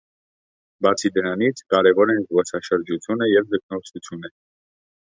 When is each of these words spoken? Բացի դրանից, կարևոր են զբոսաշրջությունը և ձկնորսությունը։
Բացի 0.85 1.11
դրանից, 1.17 1.61
կարևոր 1.75 2.15
են 2.17 2.27
զբոսաշրջությունը 2.27 3.31
և 3.35 3.51
ձկնորսությունը։ 3.55 4.35